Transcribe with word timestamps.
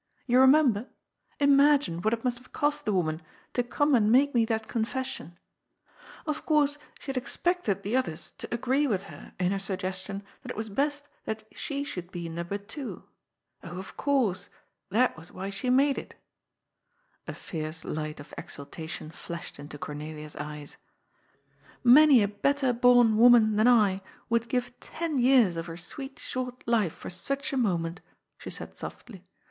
You 0.25 0.39
remember? 0.39 0.87
Imagine 1.39 2.01
what 2.01 2.11
it 2.11 2.23
must 2.23 2.39
have 2.39 2.51
cost 2.51 2.85
the 2.85 2.91
woman 2.91 3.21
to 3.53 3.61
come 3.61 3.93
and 3.93 4.11
make 4.11 4.33
me 4.33 4.45
that 4.45 4.67
confession*! 4.67 5.37
Of 6.25 6.43
course 6.43 6.79
she 6.99 7.11
had 7.11 7.17
expected 7.17 7.83
the 7.83 7.95
others 7.95 8.31
to 8.39 8.51
agree 8.51 8.87
with 8.87 9.03
her 9.03 9.33
in 9.39 9.51
her 9.51 9.59
suggestion 9.59 10.23
that 10.41 10.49
it 10.49 10.57
was 10.57 10.69
best 10.69 11.07
that 11.25 11.45
she 11.51 11.83
should 11.83 12.11
be 12.11 12.27
number 12.29 12.57
two. 12.57 13.03
Oh, 13.63 13.77
of 13.77 13.95
course; 13.95 14.49
that 14.89 15.15
was 15.15 15.31
why 15.31 15.51
she 15.51 15.69
made 15.69 15.99
it!" 15.99 16.15
•^a 17.27 17.35
fierce 17.35 17.85
light 17.85 18.19
of 18.19 18.33
exultation 18.39 19.11
flashed 19.11 19.59
into 19.59 19.77
Cornelia's 19.77 20.35
eyes." 20.35 20.77
Many 21.83 22.23
a 22.23 22.27
better 22.27 22.73
bom 22.73 23.19
woman 23.19 23.55
than 23.55 23.67
I 23.67 24.01
would 24.31 24.49
give 24.49 24.79
ten 24.79 25.19
years 25.19 25.57
of 25.57 25.67
her 25.67 25.77
sweet, 25.77 26.17
short 26.17 26.67
life 26.67 26.93
for 26.93 27.11
such 27.11 27.53
a 27.53 27.55
moment," 27.57 28.01
she 28.39 28.49
said 28.49 28.75
softly. 28.75 29.23